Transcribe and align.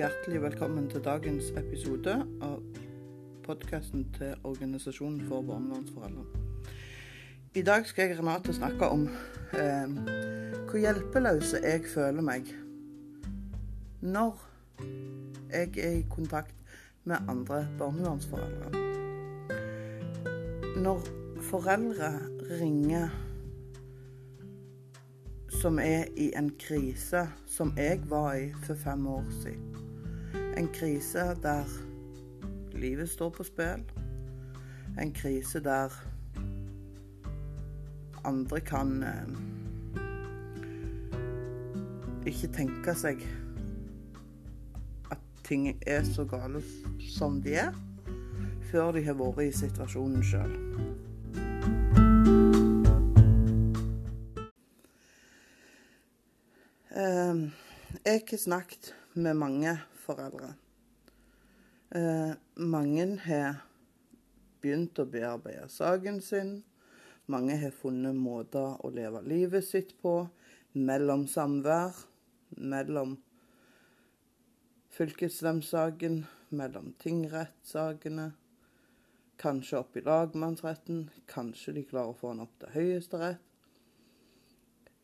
hjertelig 0.00 0.42
velkommen 0.42 0.86
til 0.88 1.02
dagens 1.04 1.50
episode 1.60 2.12
av 2.40 2.62
podkasten 3.44 4.06
til 4.14 4.46
Organisasjonen 4.48 5.26
for 5.28 5.44
barnevernsforeldre. 5.44 6.22
I 7.54 7.62
dag 7.68 7.84
skal 7.84 8.08
jeg 8.08 8.16
Renate 8.16 8.54
snakke 8.56 8.88
om 8.88 9.02
eh, 9.52 9.92
hvor 10.70 10.78
hjelpeløse 10.80 11.60
jeg 11.60 11.84
føler 11.92 12.24
meg 12.24 12.48
når 14.00 14.40
jeg 15.52 15.68
er 15.76 15.98
i 15.98 16.06
kontakt 16.08 16.56
med 17.04 17.28
andre 17.28 17.66
barnevernsforeldre. 17.78 18.70
Når 20.80 21.10
foreldre 21.50 22.14
ringer 22.62 23.12
som 25.60 25.76
er 25.78 26.08
i 26.16 26.30
en 26.40 26.48
krise 26.56 27.26
som 27.44 27.74
jeg 27.76 28.00
var 28.08 28.32
i 28.40 28.48
for 28.64 28.80
fem 28.80 29.06
år 29.06 29.28
siden. 29.42 29.69
En 30.60 30.68
krise 30.68 31.18
der 31.42 31.64
livet 32.72 33.08
står 33.08 33.30
på 33.30 33.42
spill. 33.42 33.84
En 35.00 35.12
krise 35.12 35.60
der 35.64 35.88
andre 38.24 38.60
kan 38.60 39.02
eh, 39.02 39.30
ikke 42.26 42.52
tenke 42.52 42.94
seg 42.94 43.24
at 45.08 45.24
ting 45.48 45.80
er 45.86 46.04
så 46.04 46.28
gale 46.28 46.60
som 47.08 47.40
de 47.40 47.56
er, 47.64 47.72
før 48.68 48.92
de 48.92 49.04
har 49.08 49.16
vært 49.16 49.40
i 49.46 49.50
situasjonen 49.62 50.20
sjøl. 50.20 50.56
Eh, 56.92 57.48
jeg 58.04 58.26
har 58.28 58.44
snakket 58.44 58.92
med 59.12 59.36
mange 59.36 59.74
foreldre. 60.04 60.54
Eh, 61.90 62.32
mange 62.54 63.06
har 63.24 63.62
begynt 64.62 64.98
å 65.00 65.06
bearbeide 65.10 65.68
saken 65.72 66.20
sin. 66.22 66.60
Mange 67.30 67.56
har 67.58 67.74
funnet 67.74 68.14
måter 68.14 68.76
å 68.82 68.90
leve 68.94 69.22
livet 69.26 69.66
sitt 69.66 69.96
på 70.02 70.14
mellom 70.74 71.26
samvær, 71.30 71.96
mellom 72.58 73.16
fylkesnemndsaken, 74.94 76.24
mellom 76.54 76.92
tingrettssakene. 77.02 78.32
Kanskje 79.40 79.78
opp 79.80 79.96
i 79.96 80.04
lagmannsretten, 80.04 81.08
kanskje 81.30 81.74
de 81.78 81.86
klarer 81.88 82.12
å 82.12 82.18
få 82.18 82.34
den 82.34 82.44
opp 82.44 82.58
til 82.60 82.74
Høyesterett. 82.74 83.46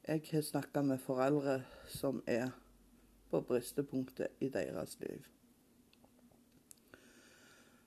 Jeg 0.07 0.23
har 0.31 0.45
snakka 0.47 0.85
med 0.87 1.03
foreldre 1.03 1.61
som 1.91 2.21
er 2.31 2.53
på 3.31 3.41
bristepunktet 3.47 4.29
i 4.41 4.49
deres 4.53 4.97
liv. 5.01 5.25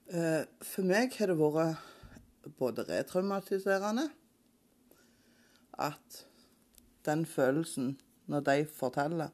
Eh, 0.09 0.43
for 0.65 0.87
meg 0.89 1.13
har 1.19 1.29
det 1.29 1.37
vært 1.37 2.49
både 2.57 2.85
retraumatiserende 2.87 4.07
at 5.79 6.23
den 7.05 7.25
følelsen, 7.25 7.99
når 8.25 8.39
de 8.47 8.65
forteller, 8.65 9.29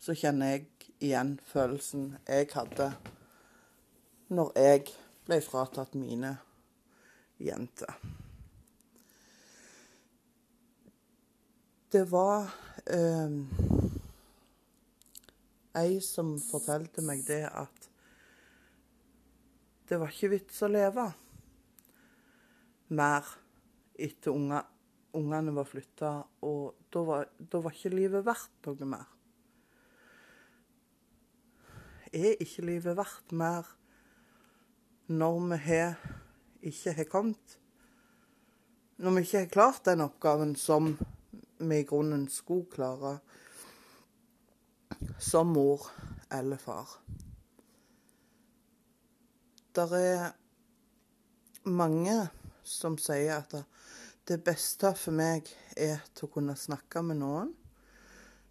så 0.00 0.14
kjenner 0.16 0.54
jeg 0.54 0.66
igjen 1.00 1.34
følelsen 1.44 2.14
jeg 2.28 2.48
hadde 2.54 2.92
når 4.30 4.52
jeg 4.56 4.86
ble 5.26 5.40
fratatt 5.42 5.96
mine 5.98 6.36
jenter. 7.40 7.96
Det 11.90 12.04
var 12.12 12.52
eh, 12.86 13.79
ei 15.78 16.00
som 16.02 16.34
fortalte 16.42 17.02
meg 17.06 17.22
det 17.28 17.44
at 17.46 17.86
det 19.90 19.98
var 19.98 20.12
ikke 20.12 20.32
vits 20.34 20.62
å 20.62 20.70
leve 20.70 21.04
mer 22.94 23.26
etter 24.00 24.34
unger, 24.34 24.66
ungene 25.18 25.54
var 25.54 25.66
flytta, 25.68 26.12
og 26.46 26.86
da 26.90 27.02
var, 27.06 27.26
da 27.38 27.60
var 27.62 27.74
ikke 27.74 27.92
livet 27.92 28.26
verdt 28.26 28.66
noe 28.66 28.88
mer. 28.88 29.08
Er 32.10 32.40
ikke 32.42 32.66
livet 32.66 32.96
verdt 32.98 33.34
mer 33.34 33.68
når 35.10 35.38
vi 35.50 35.58
har, 35.66 35.98
ikke 36.62 36.92
har 36.94 37.06
kommet 37.10 37.56
Når 39.00 39.14
vi 39.14 39.22
ikke 39.24 39.38
har 39.38 39.52
klart 39.54 39.84
den 39.86 40.02
oppgaven 40.04 40.56
som 40.58 40.90
vi 41.58 41.78
i 41.80 41.86
grunnen 41.86 42.26
skulle 42.28 42.68
klare 42.70 43.14
som 45.18 45.52
mor 45.54 45.86
eller 46.30 46.56
far. 46.56 46.88
Det 49.74 49.86
er 49.94 50.30
mange 51.70 52.16
som 52.66 52.98
sier 52.98 53.38
at 53.38 53.54
det 54.28 54.40
beste 54.44 54.92
for 54.98 55.14
meg 55.14 55.48
er 55.76 56.02
til 56.14 56.28
å 56.28 56.32
kunne 56.34 56.56
snakke 56.58 57.02
med 57.02 57.20
noen 57.22 57.52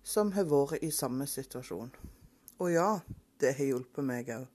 som 0.03 0.31
har 0.35 0.47
vært 0.49 0.83
i 0.83 0.91
samme 0.91 1.27
situasjon. 1.27 1.91
Og 2.59 2.71
ja, 2.73 2.89
det 3.39 3.53
har 3.57 3.71
hjulpet 3.71 4.05
meg 4.05 4.31
òg. 4.35 4.47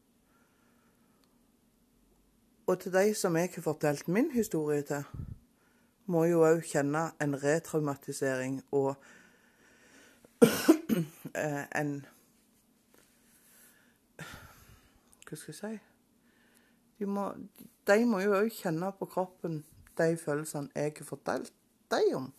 Og 2.64 2.80
til 2.80 2.94
de 2.94 3.12
som 3.16 3.36
jeg 3.36 3.50
har 3.54 3.64
fortalt 3.64 4.08
min 4.08 4.30
historie 4.32 4.82
til, 4.88 5.04
må 6.08 6.24
jo 6.28 6.44
òg 6.44 6.64
kjenne 6.68 7.10
en 7.20 7.36
retraumatisering 7.40 8.62
og 8.76 8.96
en 11.34 11.94
Hva 15.24 15.36
skal 15.36 15.50
jeg 15.50 15.58
si 15.58 15.72
De 17.00 17.06
må, 17.10 17.26
de 17.88 18.04
må 18.06 18.20
jo 18.22 18.36
òg 18.38 18.52
kjenne 18.54 18.92
på 18.98 19.08
kroppen 19.10 19.62
de 19.98 20.16
følelsene 20.18 20.70
jeg 20.74 20.94
har 20.98 21.06
fortalt 21.06 21.52
dem 21.90 22.16
om. 22.16 22.32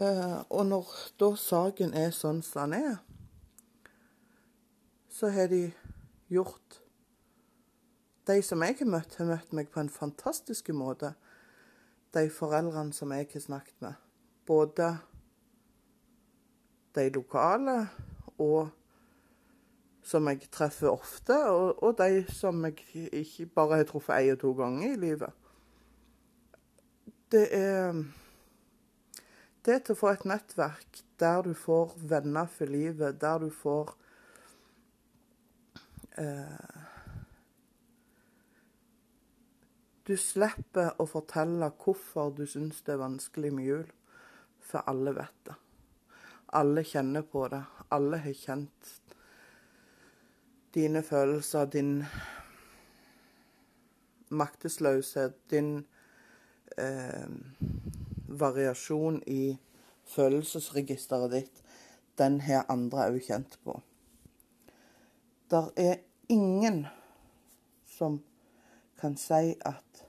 Eh, 0.00 0.40
og 0.50 0.66
når 0.66 0.90
da 1.20 1.32
saken 1.36 1.94
er 1.96 2.12
sånn 2.14 2.42
som 2.46 2.72
den 2.72 2.84
er, 2.88 2.98
så 5.10 5.32
har 5.34 5.50
de 5.50 5.72
gjort 6.28 6.82
De 8.28 8.42
som 8.44 8.60
jeg 8.60 8.76
har 8.76 8.88
møtt, 8.92 9.14
har 9.16 9.24
møtt 9.24 9.52
meg 9.56 9.70
på 9.72 9.80
en 9.80 9.88
fantastisk 9.88 10.68
måte 10.76 11.14
de 12.12 12.26
foreldrene 12.28 12.92
som 12.92 13.12
jeg 13.16 13.24
har 13.32 13.40
snakket 13.40 13.78
med. 13.80 13.94
Både 14.44 14.90
de 16.96 17.08
lokale 17.14 17.78
og 18.38 18.70
som 20.08 20.28
jeg 20.30 20.48
treffer 20.52 20.88
ofte, 20.88 21.36
og, 21.52 21.82
og 21.84 21.98
de 21.98 22.22
som 22.32 22.64
jeg 22.64 23.10
ikke 23.12 23.46
bare 23.58 23.82
har 23.82 23.88
truffet 23.90 24.24
én 24.24 24.32
og 24.32 24.40
to 24.40 24.54
ganger 24.56 24.94
i 24.94 25.00
livet. 25.00 25.32
Det 27.28 27.44
er 27.52 27.98
det 29.68 29.82
til 29.84 29.92
å 29.92 30.00
få 30.00 30.14
et 30.14 30.24
nettverk 30.24 31.02
der 31.20 31.42
du 31.44 31.52
får 31.52 31.92
venner 32.08 32.48
for 32.48 32.70
livet, 32.72 33.20
der 33.20 33.42
du 33.42 33.50
får 33.52 33.92
eh, 36.16 36.84
Du 40.08 40.14
slipper 40.16 40.94
å 40.96 41.04
fortelle 41.04 41.68
hvorfor 41.82 42.30
du 42.32 42.46
syns 42.48 42.80
det 42.86 42.94
er 42.94 43.02
vanskelig 43.02 43.50
med 43.52 43.66
jul, 43.66 43.88
for 44.64 44.88
alle 44.88 45.12
vet 45.18 45.42
det. 45.44 45.56
Alle 46.52 46.84
kjenner 46.84 47.22
på 47.22 47.48
det. 47.48 47.62
Alle 47.88 48.16
har 48.16 48.32
kjent 48.32 48.92
dine 50.74 51.02
følelser, 51.02 51.66
din 51.66 52.04
maktesløshet, 54.28 55.36
din 55.50 55.86
eh, 56.78 57.28
variasjon 58.28 59.22
i 59.26 59.58
følelsesregisteret 60.04 61.32
ditt. 61.32 61.64
Den 62.18 62.40
har 62.40 62.68
andre 62.68 63.08
òg 63.10 63.20
kjent 63.24 63.58
på. 63.64 63.80
Der 65.50 65.70
er 65.76 66.00
ingen 66.28 66.86
som 67.86 68.20
kan 69.00 69.16
si 69.16 69.54
at 69.64 70.04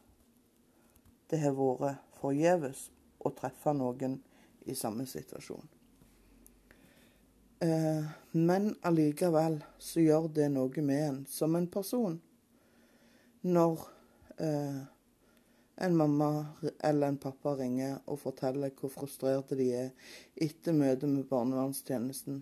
det 1.29 1.39
har 1.43 1.55
vært 1.55 1.99
forgjeves 2.19 2.89
å 3.19 3.31
treffe 3.35 3.73
noen 3.75 4.17
i 4.65 4.75
samme 4.75 5.05
situasjon. 5.07 5.78
Eh, 7.59 8.03
men 8.31 8.69
allikevel 8.87 9.57
så 9.83 9.99
gjør 9.99 10.29
det 10.31 10.47
noe 10.53 10.83
med 10.85 11.01
en 11.07 11.19
som 11.27 11.57
en 11.59 11.67
person. 11.67 12.15
Når 13.41 13.83
eh, 14.39 14.79
en 15.81 15.95
mamma 15.95 16.45
eller 16.83 17.07
en 17.07 17.19
pappa 17.19 17.55
ringer 17.59 17.99
og 18.07 18.21
forteller 18.23 18.71
hvor 18.79 18.91
frustrerte 18.91 19.59
de 19.59 19.69
er 19.75 20.15
etter 20.39 20.75
møtet 20.75 21.11
med 21.11 21.27
barnevernstjenesten 21.27 22.41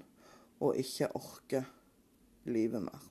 og 0.61 0.77
ikke 0.81 1.11
orker 1.17 1.67
livet 2.49 2.85
mer. 2.85 3.03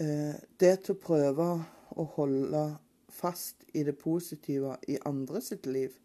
Eh, 0.00 0.36
det 0.60 0.74
til 0.84 0.96
å 0.96 1.02
prøve 1.04 1.48
å 1.96 2.08
holde 2.16 2.66
fast 3.12 3.64
i 3.76 3.84
det 3.84 3.98
positive 4.00 4.78
i 4.88 4.96
andre 5.08 5.40
sitt 5.44 5.68
liv 5.68 5.96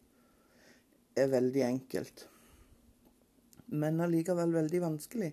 er 1.15 1.31
veldig 1.31 1.63
enkelt. 1.71 2.27
Men 3.67 4.01
allikevel 4.01 4.53
veldig 4.55 4.81
vanskelig. 4.81 5.31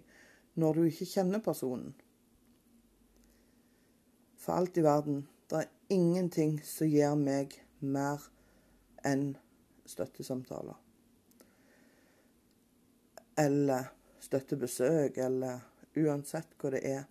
når 0.54 0.74
du 0.74 0.84
ikke 0.86 1.08
kjenner 1.10 1.42
personen. 1.42 1.94
For 4.38 4.58
alt 4.58 4.78
i 4.78 4.84
verden, 4.84 5.24
det 5.50 5.64
er 5.64 5.72
ingenting 5.94 6.58
som 6.66 6.90
gir 6.90 7.16
meg 7.18 7.56
mer 7.80 8.22
enn 9.04 9.32
støttesamtaler. 9.88 10.78
Eller 13.40 13.90
støttebesøk, 14.22 15.18
eller 15.18 15.64
uansett 15.98 16.54
hva 16.60 16.74
det 16.76 16.84
er. 16.86 17.04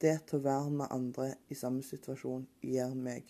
Det 0.00 0.14
til 0.28 0.40
å 0.40 0.44
være 0.44 0.72
med 0.80 0.92
andre 0.92 1.30
i 1.52 1.56
samme 1.56 1.84
situasjon 1.84 2.46
gir 2.64 2.96
meg 2.96 3.28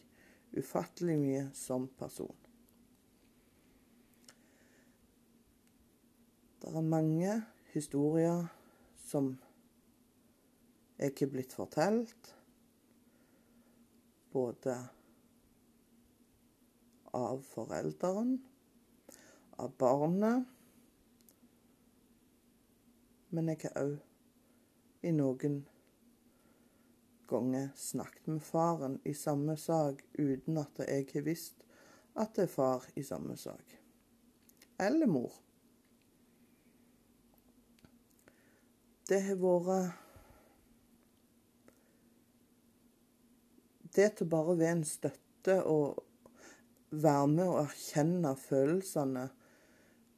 ufattelig 0.56 1.18
mye 1.20 1.44
som 1.54 1.86
person. 1.98 2.45
Det 6.66 6.74
er 6.74 6.82
mange 6.82 7.42
historier 7.70 8.40
som 9.06 9.28
er 10.98 11.12
ikke 11.12 11.28
blitt 11.30 11.52
fortalt. 11.54 12.32
Både 14.34 14.74
av 17.14 17.44
forelderen, 17.46 18.34
av 19.62 19.76
barnet. 19.78 20.50
Men 23.30 23.54
jeg 23.54 23.62
har 23.68 23.78
òg 23.84 25.06
i 25.06 25.14
noen 25.14 25.62
ganger 27.30 27.70
snakket 27.78 28.26
med 28.26 28.42
faren 28.42 28.98
i 29.06 29.14
samme 29.14 29.54
sak 29.54 30.02
uten 30.18 30.58
at 30.66 30.82
jeg 30.82 31.12
har 31.14 31.30
visst 31.30 31.62
at 32.18 32.34
det 32.34 32.50
er 32.50 32.54
far 32.58 32.90
i 32.98 33.06
samme 33.06 33.38
sak. 33.38 33.78
Eller 34.82 35.06
mor. 35.06 35.45
Det 39.06 39.20
har 39.22 39.38
vært 39.38 40.02
Det 43.96 44.10
til 44.18 44.28
bare 44.28 44.58
være 44.58 44.72
en 44.76 44.82
støtte 44.84 45.54
og 45.64 46.02
være 46.90 47.28
med 47.32 47.46
og 47.46 47.60
erkjenne 47.62 48.32
følelsene 48.36 49.22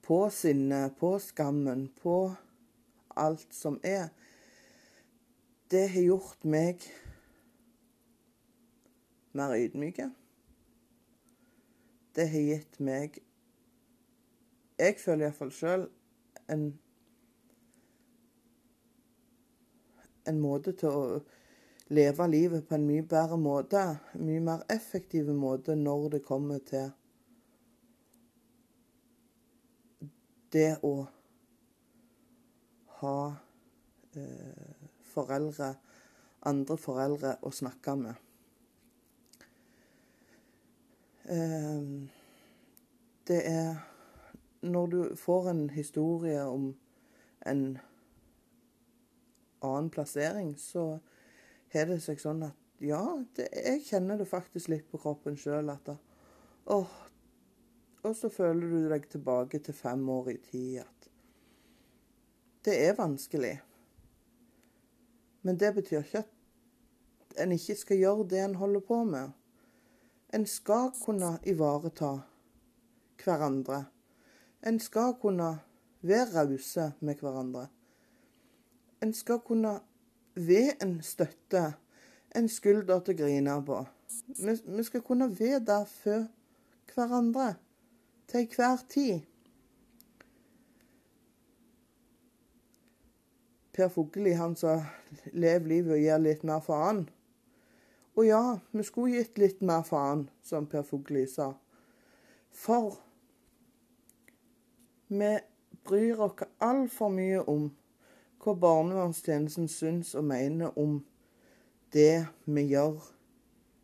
på 0.02 0.16
sinnet, 0.34 0.96
på 0.98 1.12
skammen, 1.22 1.84
på 2.00 2.32
alt 3.14 3.54
som 3.54 3.78
er, 3.86 4.08
det 5.70 5.84
har 5.92 6.08
gjort 6.08 6.42
meg 6.48 6.82
mer 9.36 9.54
ydmyke. 9.54 10.08
Det 12.16 12.28
har 12.32 12.46
gitt 12.50 12.80
meg 12.80 13.20
Jeg 14.78 14.94
føler 14.98 15.28
iallfall 15.28 15.50
sjøl 15.54 15.88
en 16.50 16.70
en 20.28 20.40
måte 20.40 20.74
til 20.78 20.88
å 20.92 21.20
leve 21.88 22.26
livet 22.28 22.66
på 22.68 22.76
en 22.76 22.86
mye 22.86 23.04
bedre 23.08 23.38
måte, 23.40 23.82
mye 24.20 24.40
mer 24.44 24.64
effektiv 24.70 25.30
måte 25.32 25.76
når 25.76 26.08
det 26.16 26.24
kommer 26.26 26.60
til 26.68 26.90
det 30.52 30.78
å 30.84 30.94
ha 33.00 33.18
eh, 34.16 34.86
foreldre, 35.12 35.74
andre 36.48 36.76
foreldre 36.80 37.34
å 37.44 37.52
snakke 37.52 37.96
med. 38.00 38.24
Eh, 41.28 41.92
det 43.28 43.42
er 43.44 43.84
Når 44.60 44.86
du 44.86 45.16
får 45.16 45.50
en 45.50 45.70
historie 45.70 46.42
om 46.42 46.72
en 47.46 47.78
annen 49.64 49.90
plassering, 49.90 50.54
så 50.58 50.98
har 51.72 51.88
det 51.90 52.00
seg 52.04 52.20
sånn 52.22 52.44
at 52.46 52.56
ja, 52.84 53.02
det, 53.34 53.48
jeg 53.52 53.82
kjenner 53.88 54.20
det 54.20 54.28
faktisk 54.30 54.70
litt 54.70 54.86
på 54.90 55.00
kroppen 55.02 55.36
sjøl 55.38 55.70
at 55.72 55.90
åh, 56.70 56.90
Og 58.06 58.14
så 58.14 58.30
føler 58.30 58.70
du 58.70 58.88
deg 58.92 59.08
tilbake 59.10 59.58
til 59.58 59.74
fem 59.74 60.04
år 60.08 60.30
i 60.30 60.38
tid 60.50 60.78
at 60.84 61.08
det 62.68 62.74
er 62.84 62.96
vanskelig. 62.98 63.56
Men 65.42 65.58
det 65.58 65.70
betyr 65.74 66.02
ikke 66.02 66.22
at 66.22 67.38
en 67.42 67.54
ikke 67.54 67.76
skal 67.78 68.00
gjøre 68.02 68.26
det 68.28 68.40
en 68.44 68.56
holder 68.60 68.82
på 68.84 68.98
med. 69.08 69.30
En 70.34 70.46
skal 70.46 70.90
kunne 71.04 71.38
ivareta 71.48 72.10
hverandre. 73.22 73.84
En 74.66 74.80
skal 74.80 75.14
kunne 75.22 75.54
være 76.02 76.28
rause 76.34 76.92
med 77.00 77.22
hverandre. 77.22 77.68
En 79.02 79.14
skal 79.14 79.40
kunne 79.40 79.80
være 80.34 80.82
en 80.82 81.02
støtte, 81.02 81.72
en 82.36 82.48
skulder 82.48 83.00
til 83.00 83.14
å 83.14 83.18
grine 83.22 83.56
på. 83.66 83.78
Vi, 84.38 84.84
skal 84.84 85.02
kunne 85.02 85.30
være 85.38 85.60
der 85.64 85.84
for 85.84 86.26
hverandre 86.94 87.54
til 88.28 88.40
enhver 88.40 88.82
tid. 88.88 89.20
Per 93.72 93.88
Fugelli, 93.88 94.30
han 94.30 94.56
sa 94.56 94.80
'lev 95.32 95.66
livet 95.66 95.92
og 95.92 96.00
gjør 96.02 96.18
litt 96.18 96.44
mer 96.44 96.60
faen'. 96.60 97.08
Og 98.16 98.26
ja, 98.26 98.58
vi 98.72 98.82
skulle 98.82 99.14
gitt 99.14 99.38
litt 99.38 99.60
mer 99.62 99.82
faen, 99.86 100.30
som 100.42 100.66
Per 100.66 100.82
Fugelli 100.82 101.26
sa. 101.26 101.52
For 102.50 102.98
vi 105.08 105.38
bryr 105.84 106.20
oss 106.20 106.42
altfor 106.60 107.08
mye 107.14 107.44
om 107.46 107.70
hva 108.48 108.56
barnevernstjenesten 108.56 109.68
syns 109.68 110.14
og 110.16 110.24
mener 110.24 110.74
om 110.80 110.98
det 111.92 112.26
vi 112.48 112.64
gjør 112.72 112.98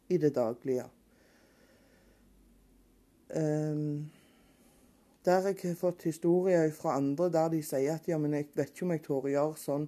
i 0.08 0.19
det 0.20 0.34
daglige. 0.37 0.87
Um, 3.34 4.11
der 5.25 5.49
jeg 5.49 5.56
har 5.62 5.75
fått 5.75 6.05
historier 6.05 6.70
fra 6.76 6.96
andre 6.96 7.31
der 7.32 7.49
de 7.55 7.62
sier 7.64 7.96
at 7.96 8.08
ja, 8.08 8.19
men 8.20 8.37
jeg 8.37 8.50
vet 8.55 8.72
ikke 8.72 8.84
om 8.87 8.93
jeg 8.93 9.02
tør 9.06 9.25
å 9.25 9.32
gjøre 9.32 9.61
sånn, 9.61 9.87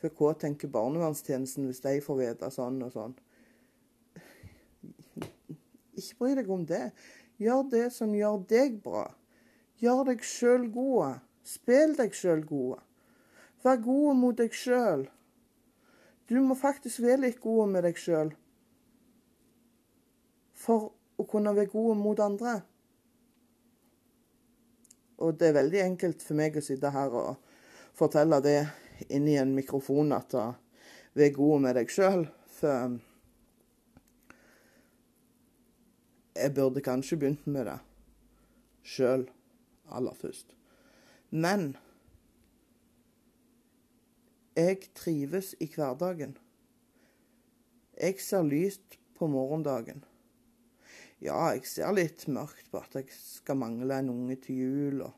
for 0.00 0.14
hva 0.18 0.32
tenker 0.38 0.70
barnevernstjenesten 0.70 1.66
hvis 1.66 1.82
de 1.84 1.96
får 2.04 2.20
vite 2.20 2.50
sånn 2.54 2.78
og 2.86 2.92
sånn? 2.94 3.16
Ikke 5.96 6.18
bry 6.20 6.34
deg 6.38 6.50
om 6.52 6.66
det. 6.68 6.90
Gjør 7.40 7.64
det 7.72 7.86
som 7.94 8.14
gjør 8.14 8.42
deg 8.48 8.78
bra. 8.84 9.08
Gjør 9.80 10.04
deg 10.10 10.22
sjøl 10.24 10.68
gode. 10.72 11.16
Spill 11.46 11.96
deg 11.98 12.14
sjøl 12.16 12.44
gode. 12.46 12.82
Vær 13.66 13.80
god 13.82 14.14
mot 14.14 14.36
deg 14.38 14.54
sjøl. 14.54 15.08
Du 16.30 16.38
må 16.42 16.54
faktisk 16.58 17.02
være 17.02 17.24
litt 17.24 17.40
god 17.42 17.72
med 17.72 17.86
deg 17.86 17.98
sjøl 17.98 18.30
for 20.56 20.90
å 21.18 21.24
kunne 21.28 21.54
være 21.54 21.70
god 21.72 21.98
mot 21.98 22.20
andre. 22.22 22.54
Og 25.22 25.36
det 25.38 25.48
er 25.48 25.58
veldig 25.58 25.82
enkelt 25.82 26.22
for 26.22 26.38
meg 26.38 26.58
å 26.58 26.64
sitte 26.64 26.92
her 26.94 27.14
og 27.16 27.36
fortelle 27.96 28.38
det 28.44 28.58
inni 29.08 29.36
en 29.40 29.54
mikrofon 29.56 30.14
at 30.16 30.34
vær 31.16 31.32
god 31.36 31.64
med 31.66 31.78
deg 31.78 31.92
sjøl. 31.92 32.26
For 32.56 32.98
jeg 36.36 36.54
burde 36.56 36.84
kanskje 36.84 37.18
begynt 37.20 37.48
med 37.48 37.66
det 37.70 37.78
sjøl 38.86 39.26
aller 39.90 40.16
først. 40.16 40.52
Men 41.30 41.74
jeg 44.56 44.78
trives 44.94 45.54
i 45.60 45.68
hverdagen. 45.74 46.36
Jeg 48.00 48.20
ser 48.20 48.42
lyst 48.42 48.98
på 49.18 49.26
morgendagen. 49.26 50.04
Ja, 51.20 51.48
jeg 51.52 51.64
ser 51.64 51.92
litt 51.96 52.26
mørkt 52.28 52.70
på 52.70 52.80
at 52.80 52.94
jeg 52.94 53.08
skal 53.16 53.56
mangle 53.56 53.98
en 53.98 54.10
unge 54.12 54.36
til 54.36 54.58
jul, 54.60 55.00
og 55.06 55.12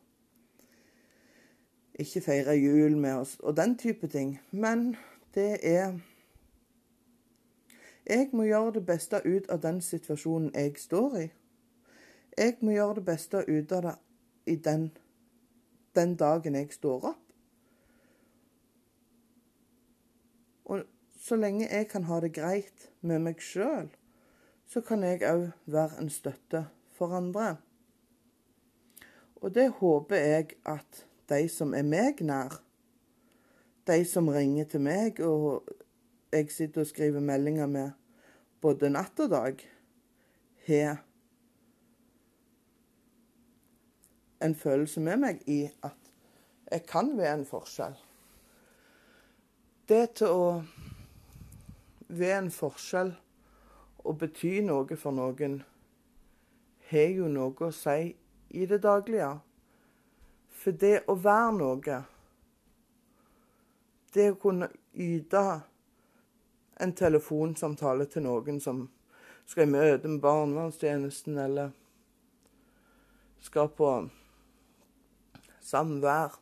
ikke 1.98 2.22
feire 2.22 2.54
jul 2.54 2.96
med 2.96 3.14
oss, 3.24 3.36
og 3.42 3.56
den 3.56 3.78
type 3.78 4.06
ting. 4.06 4.38
Men 4.50 4.96
det 5.34 5.58
er 5.62 5.98
Jeg 8.08 8.30
må 8.32 8.42
gjøre 8.42 8.72
det 8.72 8.86
beste 8.86 9.20
ut 9.24 9.50
av 9.50 9.58
den 9.60 9.82
situasjonen 9.84 10.54
jeg 10.54 10.78
står 10.80 11.16
i. 11.18 11.26
Jeg 12.38 12.54
må 12.60 12.70
gjøre 12.70 12.94
det 12.94 13.04
beste 13.04 13.42
ut 13.48 13.72
av 13.72 13.82
det 13.82 13.94
i 14.46 14.56
den, 14.56 14.96
den 15.94 16.14
dagen 16.16 16.54
jeg 16.54 16.72
står 16.72 17.04
opp. 17.10 17.24
Og 20.64 20.84
så 21.28 21.36
lenge 21.36 21.68
jeg 21.68 21.88
kan 21.90 22.06
ha 22.08 22.20
det 22.24 22.32
greit 22.36 22.88
med 23.04 23.20
meg 23.26 23.42
sjøl, 23.44 23.90
så 24.68 24.80
kan 24.84 25.04
jeg 25.04 25.20
òg 25.28 25.50
være 25.68 26.00
en 26.00 26.12
støtte 26.12 26.64
for 26.96 27.12
andre. 27.16 27.56
Og 29.38 29.52
det 29.54 29.68
håper 29.78 30.16
jeg 30.16 30.56
at 30.66 31.04
de 31.28 31.42
som 31.52 31.74
er 31.76 31.84
meg 31.86 32.22
nær, 32.24 32.58
de 33.88 34.04
som 34.08 34.28
ringer 34.32 34.68
til 34.68 34.82
meg, 34.84 35.20
og 35.20 35.68
jeg 36.32 36.50
sitter 36.52 36.84
og 36.84 36.90
skriver 36.90 37.24
meldinger 37.24 37.68
med 37.70 37.92
både 38.60 38.90
natt 38.92 39.20
og 39.24 39.30
dag, 39.32 39.62
har 40.68 40.98
en 44.44 44.54
følelse 44.54 45.00
med 45.00 45.22
meg 45.22 45.40
i 45.48 45.62
at 45.82 46.12
jeg 46.68 46.84
kan 46.88 47.14
være 47.16 47.38
en 47.40 47.48
forskjell. 47.48 47.96
Det 49.88 50.02
til 50.20 50.34
å 50.36 50.50
være 52.08 52.38
en 52.42 52.50
forskjell 52.52 53.12
og 54.04 54.18
bety 54.20 54.60
noe 54.64 54.96
for 54.96 55.12
noen, 55.12 55.58
har 56.88 57.10
jo 57.12 57.28
noe 57.28 57.68
å 57.68 57.74
si 57.74 58.14
i 58.56 58.66
det 58.66 58.80
daglige. 58.84 59.34
For 60.48 60.72
det 60.72 61.02
å 61.06 61.16
være 61.20 61.56
noe, 61.58 61.98
det 64.14 64.30
å 64.32 64.38
kunne 64.40 64.70
yte 64.94 65.42
en 66.80 66.94
telefonsamtale 66.96 68.06
til 68.08 68.24
noen 68.24 68.60
som 68.62 68.86
skal 69.48 69.66
i 69.66 69.72
møte 69.72 70.08
med 70.08 70.22
barnevernstjenesten, 70.24 71.38
eller 71.38 71.72
skal 73.44 73.70
på 73.76 73.92
samvær 75.64 76.40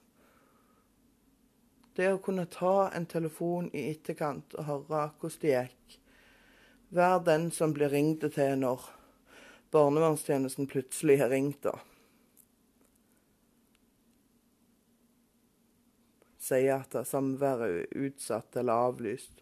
Det 1.96 2.10
å 2.12 2.20
kunne 2.20 2.44
ta 2.52 2.90
en 2.92 3.06
telefon 3.08 3.70
i 3.72 3.86
etterkant 3.94 4.52
og 4.58 4.66
høre 4.68 5.04
hvordan 5.16 5.40
det 5.40 5.52
gikk. 5.54 5.94
Være 6.96 7.22
den 7.24 7.46
som 7.50 7.72
blir 7.72 7.88
ringt 7.88 8.26
til 8.34 8.58
når 8.60 8.84
barnevernstjenesten 9.72 10.68
plutselig 10.68 11.16
har 11.22 11.32
ringt. 11.32 11.62
da. 11.64 11.78
Sier 16.36 16.84
at 16.84 16.94
samværet 17.08 17.80
er 17.80 18.04
utsatt 18.06 18.60
eller 18.60 18.86
avlyst. 18.90 19.40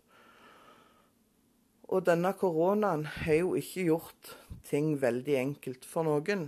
Og 1.91 2.07
denne 2.07 2.33
koronaen 2.39 3.05
har 3.05 3.41
jo 3.43 3.57
ikke 3.59 3.89
gjort 3.91 4.31
ting 4.71 4.95
veldig 5.03 5.37
enkelt 5.43 5.85
for 5.85 6.07
noen. 6.07 6.47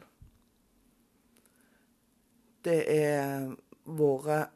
Det 2.64 2.78
er 2.94 3.50
vært 3.84 4.54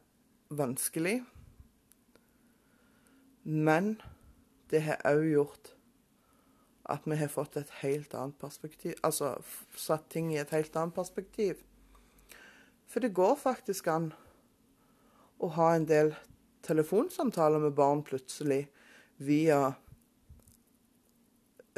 vanskelig. 0.49 1.19
Men 3.43 3.95
det 4.69 4.83
har 4.85 5.01
òg 5.09 5.25
gjort 5.25 5.71
at 6.91 7.05
vi 7.05 7.17
har 7.17 7.31
fått 7.31 7.57
et 7.57 7.71
helt 7.81 8.13
annet 8.17 8.37
perspektiv 8.41 8.97
Altså 9.05 9.35
satt 9.77 10.09
ting 10.11 10.31
i 10.33 10.39
et 10.41 10.51
helt 10.51 10.75
annet 10.75 10.95
perspektiv. 10.95 11.61
For 12.87 12.99
det 12.99 13.13
går 13.15 13.37
faktisk 13.39 13.87
an 13.87 14.11
å 15.41 15.47
ha 15.55 15.71
en 15.75 15.87
del 15.89 16.13
telefonsamtaler 16.65 17.59
med 17.63 17.73
barn 17.77 18.03
plutselig 18.05 18.65
via 19.17 19.73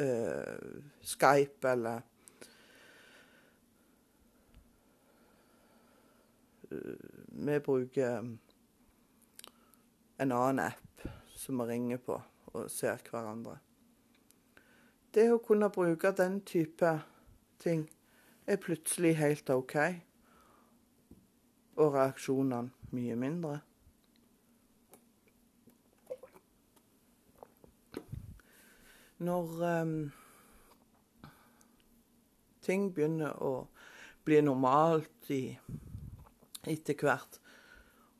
uh, 0.01 0.79
Skype 1.01 1.69
eller 1.69 2.01
uh, 6.71 7.11
Vi 7.45 7.59
bruker 7.59 8.17
en 10.17 10.31
annen 10.31 10.65
app 10.65 10.92
som 11.43 11.59
vi 11.59 11.67
ringer 11.73 11.99
på 11.99 12.15
og 12.53 12.71
ser 12.71 13.01
hverandre. 13.09 13.57
Det 15.13 15.27
å 15.33 15.41
kunne 15.43 15.69
bruke 15.73 16.13
den 16.15 16.39
type 16.47 16.95
ting 17.61 17.83
er 18.47 18.61
plutselig 18.61 19.15
helt 19.19 19.49
OK. 19.53 19.75
Og 21.77 21.93
reaksjonene 21.95 22.93
mye 22.93 23.17
mindre. 23.17 23.59
Når 29.23 29.53
um, 29.83 29.93
ting 32.63 32.89
begynner 32.93 33.37
å 33.43 33.53
bli 34.27 34.41
normalt 34.43 35.31
i, 35.33 35.45
etter 36.69 36.97
hvert, 36.99 37.39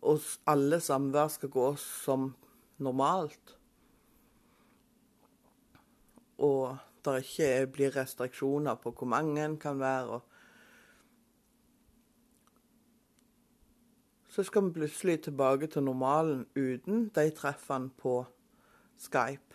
og 0.03 0.23
alle 0.49 0.79
samvær 0.83 1.31
skal 1.31 1.51
gå 1.51 1.67
som 1.79 2.31
normalt, 2.83 3.57
og 6.37 6.77
det 7.05 7.23
ikke 7.23 7.67
blir 7.71 7.95
restriksjoner 7.95 8.75
på 8.79 8.91
hvor 8.91 9.07
mange 9.07 9.43
en 9.45 9.57
kan 9.59 9.79
være. 9.79 10.19
Så 14.33 14.43
skal 14.43 14.65
vi 14.65 14.73
plutselig 14.73 15.21
tilbake 15.21 15.67
til 15.67 15.83
normalen 15.83 16.45
uten 16.55 17.11
de 17.15 17.29
treffene 17.29 17.89
på 17.89 18.25
Skype. 18.97 19.53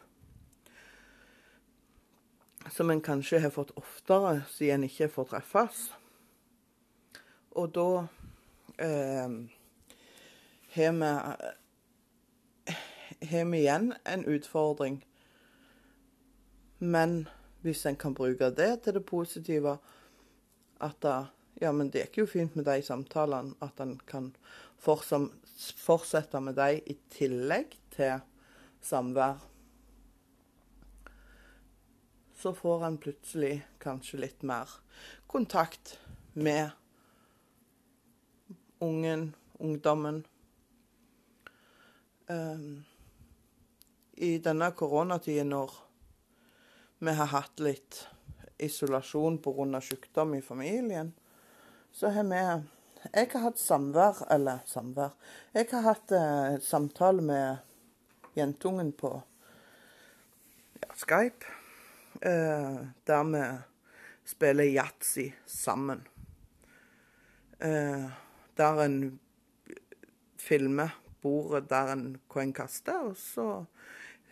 Som 2.71 2.91
en 2.91 3.03
kanskje 3.03 3.41
har 3.41 3.51
fått 3.51 3.73
oftere 3.77 4.43
siden 4.53 4.85
en 4.85 4.91
ikke 4.91 5.09
får 5.09 5.25
treffes. 5.33 5.81
Og 7.51 7.73
da 7.75 7.89
eh, 8.79 9.35
har 10.77 10.93
vi, 10.93 11.13
har 13.21 13.45
vi 13.51 13.59
igjen 13.65 13.93
en 14.05 14.25
utfordring 14.25 15.03
men 16.79 17.27
hvis 17.61 17.87
en 17.87 17.97
kan 17.99 18.15
bruke 18.15 18.51
det 18.55 18.71
til 18.85 18.95
det 18.95 19.05
positive, 19.07 19.77
at 20.81 20.99
da, 21.03 21.17
ja, 21.61 21.73
men 21.75 21.91
det 21.91 22.07
gikk 22.07 22.21
jo 22.23 22.31
fint 22.31 22.55
med 22.57 22.69
de 22.69 22.79
samtalene, 22.87 23.57
at 23.63 23.81
en 23.83 23.97
kan 24.07 24.31
fortsette 24.79 26.41
med 26.41 26.55
de 26.59 26.79
i 26.87 26.99
tillegg 27.11 27.75
til 27.97 28.21
samvær, 28.85 29.43
så 32.39 32.53
får 32.55 32.85
en 32.87 33.01
plutselig 33.03 33.57
kanskje 33.83 34.21
litt 34.23 34.45
mer 34.47 34.71
kontakt 35.27 35.97
med 36.39 36.71
ungen, 38.79 39.33
ungdommen. 39.59 40.23
Um, 42.31 42.85
I 44.19 44.39
denne 44.43 44.73
koronatida 44.75 45.45
når 45.47 45.75
vi 46.99 47.13
har 47.15 47.29
hatt 47.31 47.61
litt 47.63 48.01
isolasjon 48.59 49.37
pga. 49.39 49.81
sykdom 49.81 50.35
i 50.35 50.43
familien, 50.43 51.13
så 51.93 52.11
har 52.11 52.25
vi 52.25 52.43
Jeg 53.15 53.29
har 53.33 53.41
hatt 53.41 53.59
samvær, 53.59 54.27
eller 54.31 54.59
samvær 54.67 55.15
Jeg 55.55 55.69
har 55.71 55.83
hatt 55.83 56.11
eh, 56.13 56.59
samtale 56.59 57.23
med 57.23 57.59
jentungen 58.35 58.93
på 58.93 59.23
ja, 60.83 60.95
Skype, 60.95 61.47
eh, 62.21 62.83
der 63.07 63.25
vi 63.25 63.45
spiller 64.25 64.65
yatzy 64.65 65.31
sammen. 65.47 66.03
Eh, 67.61 68.11
der 68.57 68.83
en 68.83 69.21
filmer 70.37 70.91
bordet 71.23 71.71
der 71.71 71.93
en, 71.93 72.17
hvor 72.27 72.43
en 72.43 72.53
kaster, 72.53 72.99
og 72.99 73.17
så 73.17 73.65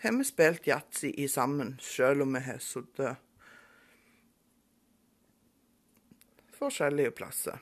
har 0.03 0.19
vi 0.19 0.25
spilt 0.25 0.67
yatzy 0.69 1.12
i 1.17 1.29
sammen, 1.29 1.76
selv 1.81 2.23
om 2.26 2.35
vi 2.37 2.45
har 2.47 2.59
sittet 2.62 3.23
forskjellige 6.57 7.12
plasser. 7.17 7.59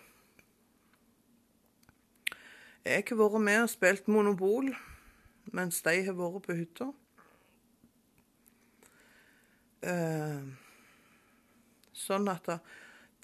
Jeg 2.85 3.05
har 3.09 3.17
vært 3.17 3.41
med 3.43 3.62
og 3.64 3.71
spilt 3.73 4.11
Monopol 4.12 4.75
mens 5.55 5.81
de 5.85 5.95
har 6.07 6.17
vært 6.17 6.45
på 6.47 6.57
hytta. 6.57 6.91
Eh, 9.85 10.45
sånn 11.93 12.29
at 12.33 12.49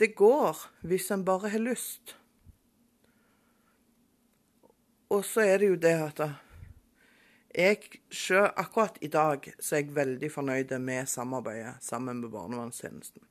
det 0.01 0.13
går 0.17 0.65
hvis 0.89 1.11
en 1.15 1.25
bare 1.25 1.53
har 1.53 1.65
lyst. 1.65 2.15
Og 5.11 5.25
så 5.27 5.45
er 5.45 5.61
det 5.61 5.73
jo 5.73 5.81
det 5.81 5.97
at 6.07 6.23
jeg 7.55 8.01
sjøl, 8.15 8.51
akkurat 8.57 8.99
i 9.03 9.11
dag 9.11 9.47
så 9.59 9.77
er 9.77 9.83
jeg 9.83 9.95
veldig 9.97 10.31
fornøyd 10.31 10.77
med 10.79 11.09
samarbeidet 11.11 11.77
sammen 11.83 12.21
med 12.23 12.31
barnevernstjenesten. 12.31 13.25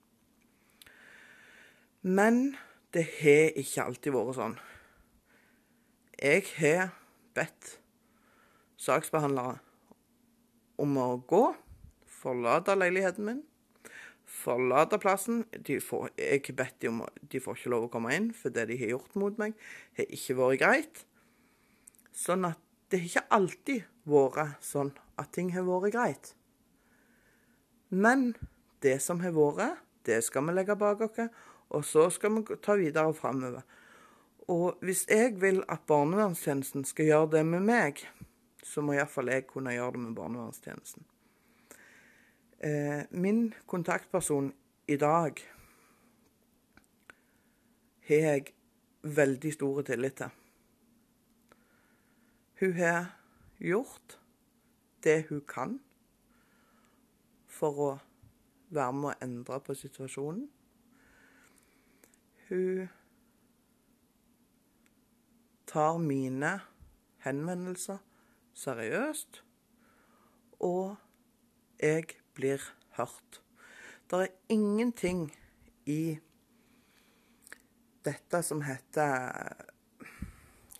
Men 2.02 2.56
det 2.94 3.06
har 3.20 3.56
ikke 3.60 3.86
alltid 3.86 4.16
vært 4.16 4.38
sånn. 4.38 4.58
Jeg 6.20 6.44
har 6.58 6.92
bedt 7.38 7.76
saksbehandlere 8.80 9.60
om 10.80 10.96
å 11.00 11.10
gå, 11.28 11.44
forlate 12.20 12.76
leiligheten 12.76 13.28
min, 13.28 13.44
forlate 14.30 15.00
plassen. 15.02 15.46
Får, 15.84 16.10
jeg 16.20 16.44
har 16.48 16.58
bedt 16.60 16.82
dem 16.84 17.04
om 17.04 17.22
de 17.32 17.44
får 17.44 17.60
ikke 17.60 17.72
lov 17.76 17.88
å 17.88 17.92
komme 17.94 18.16
inn, 18.16 18.32
for 18.36 18.52
det 18.56 18.68
de 18.72 18.80
har 18.80 18.96
gjort 18.96 19.16
mot 19.20 19.40
meg, 19.42 19.56
har 20.00 20.12
ikke 20.16 20.38
vært 20.40 20.64
greit. 20.64 21.06
Sånn 22.16 22.48
at 22.48 22.60
det 22.90 23.00
har 23.00 23.10
ikke 23.10 23.36
alltid 23.36 23.88
vært 24.10 24.64
sånn 24.66 24.92
at 25.20 25.32
ting 25.36 25.52
har 25.54 25.68
vært 25.68 25.94
greit. 25.94 26.32
Men 27.90 28.34
det 28.84 29.00
som 29.04 29.22
har 29.24 29.36
vært, 29.36 29.84
det 30.06 30.22
skal 30.26 30.48
vi 30.48 30.56
legge 30.56 30.78
bak 30.80 31.02
oss, 31.06 31.20
og 31.70 31.86
så 31.86 32.08
skal 32.14 32.40
vi 32.40 32.58
ta 32.64 32.78
videre 32.80 33.14
framover. 33.14 33.66
Og 34.50 34.80
hvis 34.82 35.04
jeg 35.10 35.36
vil 35.42 35.62
at 35.70 35.86
barnevernstjenesten 35.90 36.86
skal 36.86 37.06
gjøre 37.06 37.32
det 37.38 37.44
med 37.46 37.68
meg, 37.68 38.02
så 38.66 38.82
må 38.82 38.96
iallfall 38.96 39.30
jeg 39.30 39.46
kunne 39.50 39.76
gjøre 39.76 39.98
det 39.98 40.02
med 40.08 40.16
barnevernstjenesten. 40.18 41.06
Eh, 42.60 43.06
min 43.12 43.54
kontaktperson 43.70 44.52
i 44.88 44.98
dag 44.98 45.38
har 48.10 48.26
jeg 48.26 48.54
veldig 49.04 49.54
stor 49.54 49.82
tillit 49.88 50.18
til. 50.18 50.39
Hun 52.60 52.74
har 52.74 53.06
gjort 53.58 54.20
det 55.04 55.26
hun 55.30 55.42
kan 55.48 55.78
for 57.48 57.78
å 57.80 57.92
være 58.76 58.96
med 58.98 59.10
å 59.10 59.20
endre 59.24 59.60
på 59.64 59.76
situasjonen. 59.80 60.50
Hun 62.50 62.90
tar 65.72 66.02
mine 66.04 66.52
henvendelser 67.24 68.04
seriøst, 68.60 69.40
og 70.60 70.98
jeg 71.80 72.18
blir 72.36 72.60
hørt. 73.00 73.42
Det 74.12 74.20
er 74.26 74.36
ingenting 74.52 75.30
i 75.86 76.20
dette 78.04 78.44
som 78.44 78.68
heter 78.68 79.68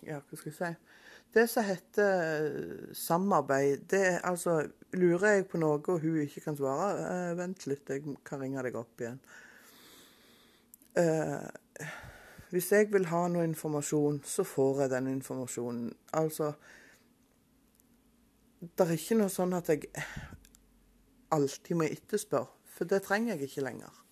Ja, 0.04 0.20
hva 0.20 0.36
skal 0.36 0.50
jeg 0.50 0.56
si? 0.60 0.89
Det 1.34 1.46
som 1.46 1.62
heter 1.62 2.94
samarbeid, 2.94 3.84
det 3.90 4.00
er 4.06 4.24
altså 4.26 4.64
Lurer 4.98 5.36
jeg 5.36 5.44
på 5.46 5.58
noe 5.62 5.78
og 5.78 6.00
hun 6.02 6.16
ikke 6.24 6.40
kan 6.42 6.56
svare, 6.58 7.04
eh, 7.06 7.36
vent 7.38 7.66
litt, 7.70 7.86
jeg 7.86 8.16
kan 8.26 8.40
ringe 8.42 8.62
deg 8.66 8.74
opp 8.74 8.98
igjen. 8.98 9.20
Eh, 10.98 11.86
hvis 12.50 12.72
jeg 12.72 12.88
vil 12.90 13.06
ha 13.06 13.20
noe 13.30 13.46
informasjon, 13.46 14.18
så 14.26 14.42
får 14.42 14.80
jeg 14.82 14.90
den 14.90 15.06
informasjonen. 15.12 15.92
Altså 16.12 16.52
Det 18.60 18.84
er 18.84 18.90
ikke 18.92 19.16
noe 19.16 19.30
sånn 19.32 19.54
at 19.56 19.70
jeg 19.70 19.86
alltid 21.32 21.76
må 21.76 21.86
etterspørre, 21.86 22.50
for 22.66 22.84
det 22.84 23.04
trenger 23.06 23.36
jeg 23.36 23.48
ikke 23.48 23.64
lenger. 23.64 24.02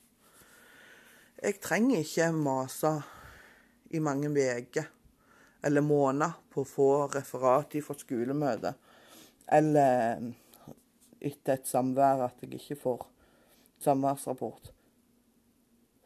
Jeg 1.42 1.58
trenger 1.60 1.98
ikke 1.98 2.30
mase 2.32 2.94
i 3.90 3.98
mange 3.98 4.30
uker 4.30 4.87
eller 5.62 5.85
måned 5.85 6.37
på 6.53 6.62
å 6.62 6.69
få 6.69 6.88
referat 7.12 7.77
fra 7.85 7.97
skolemøtet. 7.99 8.75
Eller 9.53 10.23
etter 11.19 11.57
et 11.57 11.67
samvær 11.69 12.27
at 12.29 12.43
jeg 12.45 12.61
ikke 12.61 12.79
får 12.83 13.07
samværsrapport. 13.83 14.73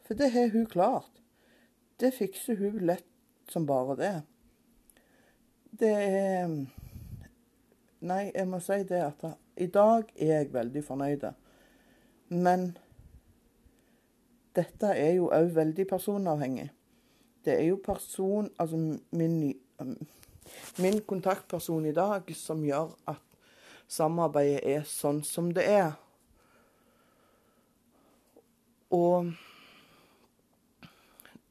For 0.07 0.17
det 0.17 0.31
har 0.33 0.49
hun 0.53 0.65
klart. 0.69 1.11
Det 1.99 2.13
fikser 2.15 2.57
hun 2.59 2.81
lett 2.87 3.07
som 3.51 3.65
bare 3.69 3.97
det. 3.99 4.15
Det 5.79 5.93
er 5.93 6.55
Nei, 8.03 8.33
jeg 8.35 8.47
må 8.51 8.57
si 8.59 8.81
det 8.83 8.99
at 8.99 9.21
i 9.63 9.69
dag 9.71 10.09
er 10.19 10.41
jeg 10.41 10.49
veldig 10.51 10.81
fornøyd. 10.83 11.21
Men 12.35 12.73
dette 14.57 14.89
er 14.91 15.13
jo 15.15 15.29
òg 15.31 15.53
veldig 15.55 15.85
personavhengig. 15.87 16.67
Det 17.43 17.53
er 17.59 17.67
jo 17.67 17.79
person 17.83 18.49
Altså 18.59 18.77
min, 19.11 19.55
min 20.79 21.01
kontaktperson 21.07 21.85
i 21.85 21.95
dag 21.95 22.35
som 22.35 22.63
gjør 22.65 22.93
at 23.07 23.21
samarbeidet 23.87 24.61
er 24.63 24.85
sånn 24.87 25.21
som 25.27 25.51
det 25.53 25.65
er. 25.69 25.91
Og 28.93 29.33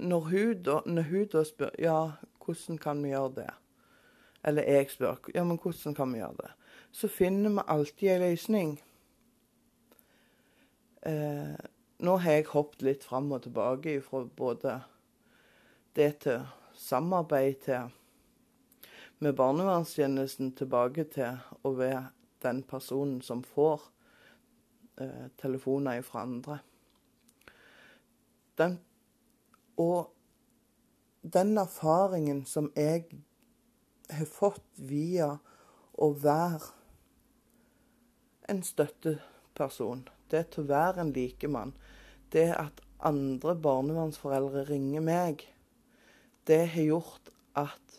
når 0.02 0.30
hun 0.30 0.62
da, 0.62 0.78
når 0.86 1.08
hun 1.10 1.26
da 1.32 1.42
spør 1.46 1.74
ja, 1.78 1.98
hvordan 2.42 2.78
kan 2.78 3.02
vi 3.02 3.12
gjøre 3.12 3.34
det? 3.36 3.50
Eller 4.44 4.66
jeg 4.66 4.90
spør 4.90 5.30
ja, 5.34 5.44
men 5.44 5.58
hvordan 5.58 5.94
kan 5.94 6.14
vi 6.14 6.22
gjøre 6.22 6.40
det? 6.40 6.52
Så 6.92 7.08
finner 7.08 7.50
vi 7.50 7.66
alltid 7.66 8.10
en 8.10 8.20
løsning. 8.20 8.72
Eh, 11.06 11.54
nå 12.02 12.16
har 12.22 12.38
jeg 12.38 12.50
hoppet 12.50 12.82
litt 12.86 13.04
fram 13.06 13.30
og 13.32 13.44
tilbake 13.46 14.00
fra 14.06 14.24
både 14.38 14.80
det 15.96 16.12
til 16.24 16.46
samarbeid 16.78 17.54
til 17.64 17.90
med 19.22 19.36
barnevernstjenesten 19.38 20.50
tilbake 20.58 21.04
til 21.14 21.38
å 21.62 21.70
være 21.78 22.08
den 22.42 22.62
personen 22.66 23.20
som 23.22 23.44
får 23.46 23.84
eh, 24.98 25.28
telefoner 25.38 26.02
fra 26.02 26.24
andre. 26.26 26.58
Den, 28.58 28.80
og 29.78 30.10
den 31.22 31.54
erfaringen 31.58 32.42
som 32.50 32.72
jeg 32.76 33.06
har 34.10 34.26
fått 34.26 34.66
via 34.74 35.36
å 35.94 36.10
være 36.18 36.72
en 38.50 38.62
støtteperson, 38.66 40.08
det 40.30 40.48
til 40.50 40.64
å 40.64 40.72
være 40.72 41.04
en 41.04 41.14
likemann, 41.14 41.76
det 42.34 42.50
at 42.58 42.82
andre 42.98 43.54
barnevernsforeldre 43.54 44.66
ringer 44.68 45.04
meg, 45.04 45.46
det 46.46 46.66
har 46.74 46.82
gjort 46.82 47.30
at 47.54 47.98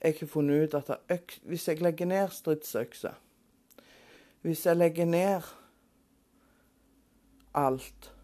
jeg 0.00 0.16
har 0.20 0.26
funnet 0.26 0.64
ut 0.64 0.74
at 0.74 0.90
øks, 1.12 1.40
hvis 1.44 1.68
jeg 1.68 1.82
legger 1.82 2.06
ned 2.06 2.28
stridsøkse, 2.32 3.10
hvis 4.40 4.66
jeg 4.66 4.76
legger 4.76 5.04
ned 5.04 5.42
alt, 7.54 8.14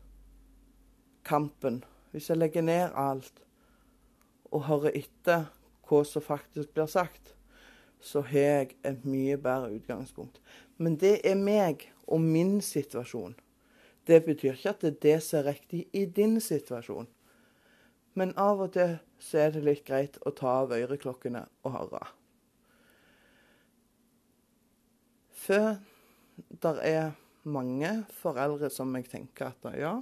kampen, 1.24 1.84
hvis 2.10 2.30
jeg 2.30 2.36
legger 2.36 2.60
ned 2.60 2.88
alt 2.94 3.42
og 4.44 4.64
hører 4.64 4.94
etter 4.94 5.50
hva 5.86 6.02
som 6.06 6.22
faktisk 6.22 6.72
blir 6.74 6.88
sagt, 6.88 7.34
så 8.00 8.20
har 8.20 8.38
jeg 8.38 8.76
et 8.84 9.04
mye 9.04 9.36
bedre 9.36 9.74
utgangspunkt. 9.74 10.40
Men 10.78 10.96
det 11.00 11.20
er 11.24 11.36
meg 11.36 11.90
og 12.06 12.20
min 12.20 12.60
situasjon. 12.60 13.34
Det 14.06 14.22
betyr 14.24 14.54
ikke 14.54 14.70
at 14.70 14.82
det 14.82 14.92
er 14.92 15.00
det 15.02 15.16
som 15.26 15.40
er 15.40 15.48
riktig 15.50 15.86
i 15.92 16.04
din 16.04 16.40
situasjon. 16.40 17.08
Men 18.16 18.32
av 18.40 18.62
og 18.64 18.72
til 18.76 18.96
så 19.20 19.42
er 19.44 19.52
det 19.52 19.64
litt 19.64 19.84
greit 19.84 20.16
å 20.24 20.32
ta 20.36 20.62
av 20.62 20.72
øreklokkene 20.72 21.42
og 21.66 21.74
høre. 21.74 22.02
For 25.36 25.76
der 26.64 26.80
er 26.84 27.10
mange 27.46 27.90
foreldre 28.18 28.70
som 28.72 28.94
jeg 28.96 29.08
tenker 29.12 29.52
at 29.52 29.68
ja, 29.78 29.98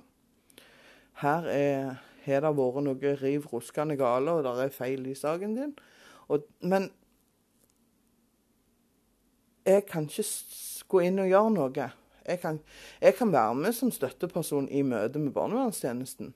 her 1.21 1.49
er, 1.51 1.91
har 2.25 2.47
det 2.47 2.53
vært 2.57 2.87
noe 2.87 3.17
riv 3.21 3.51
ruskende 3.53 3.99
gale, 3.99 4.33
og 4.33 4.47
det 4.47 4.55
er 4.65 4.75
feil 4.75 5.05
i 5.11 5.17
saken 5.19 5.59
din. 5.59 5.75
Og, 6.33 6.47
men 6.63 6.89
jeg 9.67 9.85
kan 9.91 10.09
ikke 10.09 10.25
gå 10.89 11.05
inn 11.09 11.21
og 11.23 11.31
gjøre 11.31 11.53
noe. 11.59 11.91
Jeg 12.25 12.41
kan, 12.41 12.63
jeg 13.03 13.19
kan 13.19 13.33
være 13.33 13.59
med 13.59 13.77
som 13.77 13.93
støtteperson 13.93 14.71
i 14.73 14.81
møte 14.87 15.21
med 15.21 15.35
barnevernstjenesten. 15.37 16.33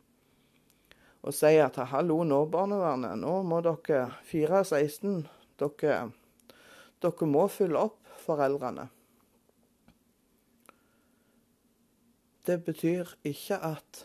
Og 1.27 1.35
sier 1.35 1.67
at 1.67 1.79
hallo, 1.91 2.21
nå, 2.25 2.45
barnevernet, 2.53 3.19
nå 3.19 3.41
må 3.47 3.59
dere 3.65 4.05
4-16 4.31 5.25
dere, 5.59 5.97
dere 7.03 7.29
må 7.31 7.47
følge 7.51 7.83
opp 7.89 8.13
foreldrene. 8.23 8.87
Det 12.47 12.61
betyr 12.65 13.11
ikke 13.29 13.59
at 13.67 14.05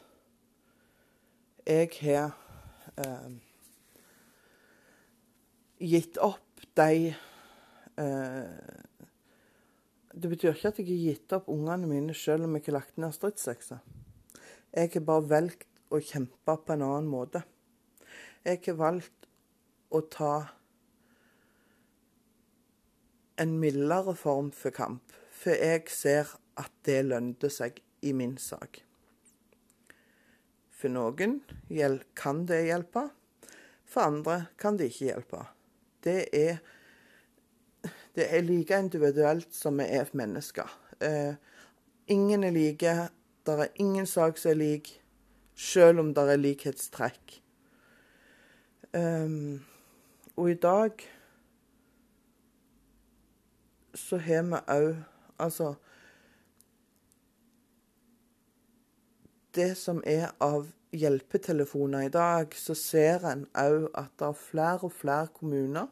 jeg 1.63 1.93
har 2.01 2.33
eh, 2.99 3.29
gitt 5.79 6.17
opp 6.19 6.65
de 6.75 7.13
eh, 7.13 8.81
det 10.13 10.29
betyr 10.29 10.51
ikke 10.51 10.73
at 10.73 10.81
jeg 10.81 10.89
har 10.89 11.05
gitt 11.07 11.35
opp 11.37 11.47
ungene 11.49 11.87
mine 11.89 12.13
selv 12.17 12.45
om 12.45 12.57
jeg 12.57 12.67
har 12.67 12.77
lagt 12.81 12.99
ned 13.01 13.15
stridsøksa. 13.15 13.79
Jeg 14.73 14.91
har 14.93 15.05
bare 15.07 15.29
valgt 15.29 15.69
å 15.93 16.01
kjempe 16.01 16.57
på 16.65 16.75
en 16.75 16.85
annen 16.85 17.09
måte. 17.09 17.43
Jeg 18.43 18.63
har 18.65 18.79
valgt 18.79 19.27
å 19.93 20.01
ta 20.11 20.33
en 23.39 23.57
mildere 23.61 24.15
form 24.17 24.51
for 24.55 24.73
kamp, 24.75 25.13
for 25.31 25.55
jeg 25.55 25.89
ser 25.93 26.35
at 26.59 26.73
det 26.85 27.01
lønte 27.07 27.49
seg 27.53 27.79
i 28.01 28.13
min 28.13 28.35
sak. 28.41 28.81
For 30.73 30.91
noen 30.91 31.39
kan 32.19 32.43
det 32.49 32.65
hjelpe, 32.67 33.07
for 33.85 34.09
andre 34.09 34.45
kan 34.59 34.77
det 34.77 34.91
ikke 34.91 35.11
hjelpe. 35.11 35.45
Det 36.03 36.23
er 36.35 36.63
det 38.13 38.27
er 38.29 38.43
like 38.45 38.77
individuelt 38.77 39.55
som 39.55 39.79
vi 39.81 39.87
er 39.89 40.09
mennesker. 40.13 40.69
Eh, 41.01 41.33
ingen 42.07 42.43
er 42.43 42.51
like. 42.51 42.93
Det 43.45 43.53
er 43.59 43.71
ingen 43.81 44.05
sak 44.05 44.37
som 44.37 44.51
er 44.51 44.59
lik, 44.59 44.91
selv 45.55 45.99
om 45.99 46.13
det 46.13 46.23
er 46.31 46.41
likhetstrekk. 46.41 47.39
Um, 48.93 49.63
og 50.35 50.51
i 50.51 50.53
dag 50.53 50.91
så 53.93 54.17
har 54.17 54.43
vi 54.43 54.59
òg 54.69 54.95
Altså 55.39 55.73
Det 59.55 59.77
som 59.77 60.03
er 60.05 60.31
av 60.41 60.67
hjelpetelefoner 60.93 62.05
i 62.05 62.09
dag, 62.09 62.53
så 62.55 62.73
ser 62.73 63.25
en 63.29 63.45
òg 63.57 63.89
at 63.97 64.13
det 64.19 64.27
er 64.27 64.37
flere 64.37 64.79
og 64.87 64.93
flere 64.93 65.27
kommuner 65.33 65.89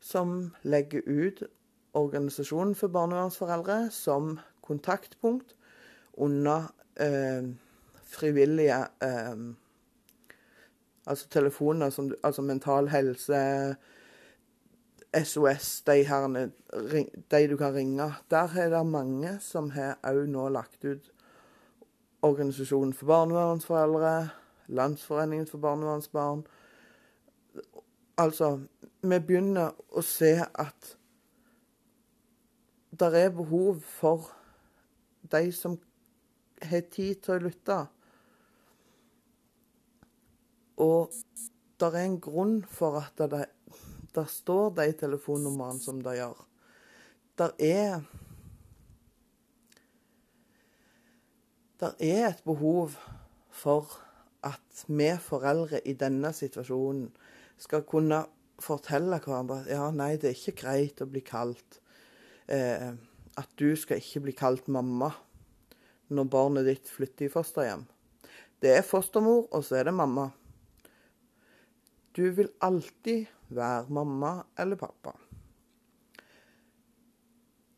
som 0.00 0.54
legger 0.62 1.02
ut 1.06 1.42
Organisasjonen 1.94 2.74
for 2.74 2.90
barnevernsforeldre 2.90 3.90
som 3.90 4.38
kontaktpunkt 4.66 5.54
under 6.18 6.72
eh, 6.98 7.54
frivillige 8.14 8.80
eh, 9.02 9.44
Altså 11.06 11.28
telefoner 11.28 11.90
som 11.90 12.12
Altså 12.24 12.42
Mental 12.42 12.88
Helse, 12.88 13.76
SOS, 15.24 15.82
de, 15.86 16.02
her, 16.08 16.48
de 17.30 17.48
du 17.50 17.56
kan 17.56 17.74
ringe. 17.74 18.12
Der 18.30 18.48
er 18.58 18.68
det 18.68 18.86
mange 18.86 19.38
som 19.40 19.70
har 19.70 19.98
òg 20.02 20.24
nå 20.26 20.48
lagt 20.48 20.84
ut 20.84 21.10
Organisasjonen 22.24 22.94
for 22.96 23.06
barnevernsforeldre, 23.06 24.30
Landsforeningen 24.68 25.46
for 25.46 25.58
barnevernsbarn. 25.58 26.46
Altså, 28.16 28.60
vi 29.02 29.18
begynner 29.20 29.74
å 29.92 30.00
se 30.00 30.38
at 30.40 30.94
det 33.00 33.10
er 33.18 33.34
behov 33.34 33.82
for 33.84 34.30
de 35.32 35.52
som 35.52 35.76
har 36.62 36.86
tid 36.94 37.20
til 37.26 37.34
å 37.36 37.44
lytte. 37.44 37.78
Og 40.82 41.14
det 41.80 41.90
er 41.90 42.04
en 42.04 42.20
grunn 42.22 42.58
for 42.70 42.98
at 43.02 43.18
det, 43.30 43.46
det 44.14 44.26
står 44.30 44.74
de 44.78 44.90
telefonnumrene 45.04 45.82
som 45.82 46.00
det 46.02 46.18
gjør. 46.18 46.44
Det 47.38 47.50
er 47.70 48.04
Det 51.74 51.90
er 51.98 52.28
et 52.30 52.42
behov 52.46 52.94
for 53.52 53.90
at 54.46 54.84
vi 54.86 55.08
foreldre 55.20 55.80
i 55.84 55.92
denne 55.98 56.30
situasjonen 56.32 57.08
skal 57.60 57.82
kunne 57.88 58.20
fortelle 58.62 59.18
hverandre 59.18 59.58
at 59.64 59.72
ja, 59.72 59.88
nei, 59.92 60.14
det 60.16 60.30
er 60.30 60.38
ikke 60.38 60.60
greit 60.62 61.02
å 61.02 61.08
bli 61.10 61.20
kalt 61.26 61.80
eh, 62.46 62.94
At 63.36 63.50
du 63.58 63.74
skal 63.76 63.98
ikke 63.98 64.22
bli 64.28 64.36
kalt 64.38 64.70
mamma 64.70 65.10
når 66.14 66.30
barnet 66.30 66.68
ditt 66.68 66.90
flytter 66.92 67.26
i 67.26 67.32
fosterhjem. 67.32 67.82
Det 68.62 68.70
er 68.76 68.86
fostermor, 68.86 69.48
og 69.50 69.64
så 69.66 69.80
er 69.80 69.88
det 69.88 69.94
mamma. 69.96 70.28
Du 72.14 72.22
vil 72.30 72.48
alltid 72.62 73.26
være 73.50 73.90
mamma 73.90 74.36
eller 74.58 74.78
pappa. 74.78 75.16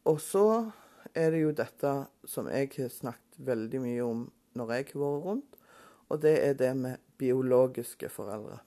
Og 0.07 0.20
så 0.20 0.70
er 1.16 1.33
det 1.33 1.40
jo 1.40 1.55
dette 1.57 1.92
som 2.29 2.51
jeg 2.53 2.68
har 2.77 2.92
snakket 2.92 3.40
veldig 3.49 3.81
mye 3.81 4.05
om 4.05 4.27
når 4.57 4.72
jeg 4.75 4.88
har 4.90 5.01
vært 5.01 5.25
rundt, 5.25 5.57
og 6.09 6.20
det 6.22 6.35
er 6.44 6.55
det 6.61 6.72
med 6.77 7.01
biologiske 7.18 8.09
foreldre. 8.12 8.61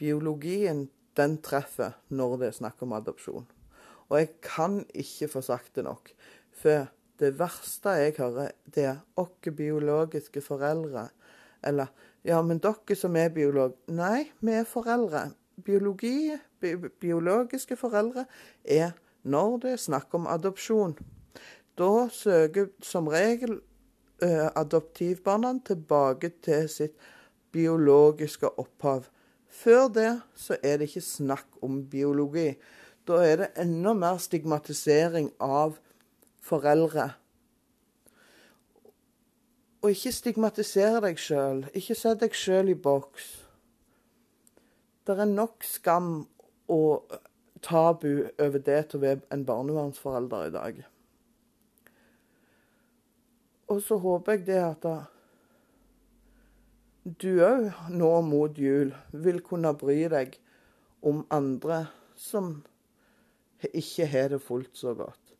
Biologien 0.00 0.86
den 1.18 1.38
treffer 1.44 1.98
når 2.08 2.36
det 2.40 2.48
er 2.48 2.58
snakk 2.58 2.82
om 2.86 2.94
adopsjon. 2.96 3.46
Og 4.08 4.16
jeg 4.16 4.30
kan 4.44 4.80
ikke 4.94 5.28
få 5.28 5.42
sagt 5.44 5.74
det 5.76 5.84
nok. 5.84 6.08
For 6.56 6.88
det 7.20 7.34
verste 7.38 7.96
jeg 7.98 8.14
hører, 8.18 8.52
det 8.64 8.84
er 8.84 9.04
'åkke 9.16 9.50
biologiske 9.50 10.40
foreldre. 10.40 11.08
Eller 11.62 11.86
ja, 12.24 12.40
men 12.42 12.58
dere 12.62 12.96
som 12.96 13.16
er 13.16 13.30
biolog 13.34 13.76
Nei, 13.88 14.30
vi 14.40 14.56
er 14.58 14.66
foreldre. 14.68 15.30
Biologi, 15.64 16.32
bi 16.60 16.74
biologiske 17.00 17.76
foreldre, 17.76 18.26
er 18.64 18.92
når 19.22 19.58
det 19.62 19.72
er 19.72 19.80
snakk 19.82 20.14
om 20.14 20.26
adopsjon. 20.30 20.96
Da 21.78 22.08
søker 22.12 22.70
som 22.82 23.08
regel 23.10 23.60
adoptivbarna 24.20 25.54
tilbake 25.66 26.32
til 26.42 26.68
sitt 26.68 26.96
biologiske 27.54 28.50
opphav. 28.58 29.06
Før 29.48 29.88
det 29.88 30.10
så 30.36 30.58
er 30.62 30.78
det 30.78 30.90
ikke 30.90 31.04
snakk 31.06 31.62
om 31.62 31.82
biologi. 31.90 32.52
Da 33.08 33.22
er 33.24 33.36
det 33.36 33.52
enda 33.56 33.94
mer 33.96 34.18
stigmatisering 34.20 35.30
av 35.40 35.78
foreldre. 36.44 37.12
Og 39.82 39.92
ikke 39.94 40.12
stigmatisere 40.12 41.02
deg 41.04 41.20
sjøl. 41.22 41.66
Ikke 41.76 41.94
sett 41.94 42.22
deg 42.22 42.34
sjøl 42.34 42.72
i 42.72 42.78
boks. 42.78 43.28
Det 45.06 45.16
er 45.16 45.30
nok 45.30 45.64
skam 45.64 46.26
og 46.68 47.14
tabu 47.62 48.28
over 48.38 48.58
det 48.58 48.80
til 48.88 48.98
å 48.98 49.04
være 49.04 49.22
en 49.34 49.44
barnevernsforelder 49.48 50.48
i 50.48 50.54
dag. 50.56 50.82
Og 53.68 53.80
så 53.84 53.98
håper 54.00 54.36
jeg 54.36 54.46
det 54.48 54.60
at 54.64 54.86
du 57.22 57.40
òg 57.44 57.70
nå 57.92 58.10
mot 58.26 58.58
jul 58.58 58.92
vil 59.12 59.40
kunne 59.44 59.72
bry 59.80 60.00
deg 60.12 60.36
om 61.06 61.22
andre 61.32 61.86
som 62.18 62.58
ikke 63.68 64.06
har 64.12 64.32
det 64.34 64.40
fullt 64.44 64.76
så 64.76 64.94
godt. 64.98 65.34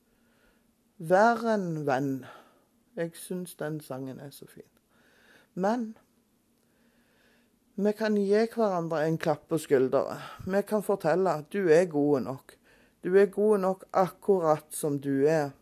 Vær 0.99 1.45
en 1.55 1.87
venn. 1.87 2.13
Jeg 2.99 3.13
syns 3.15 3.55
den 3.55 3.79
sangen 3.81 4.19
er 4.19 4.31
så 4.35 4.47
fin. 4.51 4.67
Men 5.55 5.93
vi 7.79 7.93
kan 7.95 8.17
gi 8.19 8.41
hverandre 8.51 9.05
en 9.07 9.19
klapp 9.23 9.45
på 9.47 9.59
skulderen. 9.63 10.19
Vi 10.47 10.63
kan 10.67 10.83
fortelle 10.83 11.37
at 11.39 11.53
du 11.55 11.69
er 11.71 11.85
god 11.87 12.25
nok. 12.27 12.57
Du 13.07 13.15
er 13.15 13.31
god 13.31 13.59
nok 13.63 13.85
akkurat 13.93 14.67
som 14.75 14.99
du 14.99 15.29
er. 15.31 15.53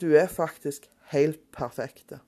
Du 0.00 0.14
er 0.16 0.32
faktisk 0.32 0.88
helt 1.12 1.42
perfekte. 1.52 2.22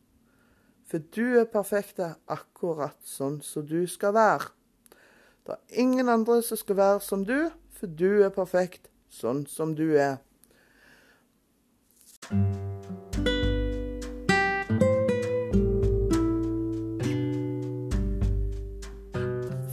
For 0.84 1.00
du 1.00 1.40
er 1.40 1.48
perfekte 1.48 2.10
akkurat 2.28 3.00
sånn 3.08 3.40
som 3.40 3.64
du 3.64 3.86
skal 3.88 4.12
være. 4.18 4.52
Det 5.48 5.56
er 5.56 5.80
ingen 5.80 6.12
andre 6.12 6.42
som 6.44 6.60
skal 6.60 6.76
være 6.76 7.00
som 7.00 7.24
du, 7.24 7.48
for 7.72 7.88
du 7.88 8.20
er 8.20 8.36
perfekt 8.36 8.92
sånn 9.08 9.46
som 9.48 9.72
du 9.72 9.96
er. 9.96 10.20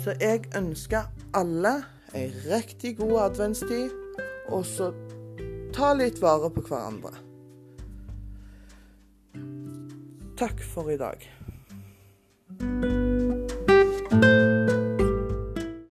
Så 0.01 0.15
jeg 0.17 0.47
ønsker 0.57 1.11
alle 1.37 1.73
ei 2.17 2.31
riktig 2.49 2.95
god 2.97 3.19
adventstid, 3.27 3.91
og 4.49 4.65
så 4.65 4.89
ta 5.75 5.91
litt 5.93 6.17
vare 6.23 6.49
på 6.49 6.63
hverandre. 6.65 7.13
Takk 10.41 10.65
for 10.73 10.89
i 10.89 10.97
dag. 10.97 11.29